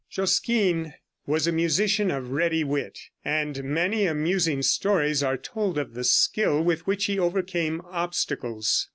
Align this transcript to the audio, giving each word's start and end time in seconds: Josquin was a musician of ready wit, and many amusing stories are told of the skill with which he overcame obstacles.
Josquin 0.09 0.95
was 1.27 1.45
a 1.45 1.51
musician 1.51 2.09
of 2.09 2.31
ready 2.31 2.63
wit, 2.63 2.97
and 3.23 3.63
many 3.63 4.07
amusing 4.07 4.63
stories 4.63 5.21
are 5.21 5.37
told 5.37 5.77
of 5.77 5.93
the 5.93 6.03
skill 6.03 6.59
with 6.59 6.87
which 6.87 7.05
he 7.05 7.19
overcame 7.19 7.83
obstacles. 7.85 8.89